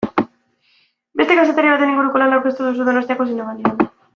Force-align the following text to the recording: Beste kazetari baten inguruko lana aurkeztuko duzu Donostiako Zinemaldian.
Beste 1.21 1.37
kazetari 1.39 1.71
baten 1.73 1.91
inguruko 1.93 2.23
lana 2.25 2.39
aurkeztuko 2.41 2.71
duzu 2.73 2.89
Donostiako 2.89 3.29
Zinemaldian. 3.33 3.89